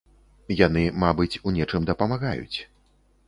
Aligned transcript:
Яны, 0.61 0.83
мабыць, 1.03 1.39
у 1.47 1.53
нечым 1.57 1.85
дапамагаюць. 1.91 2.57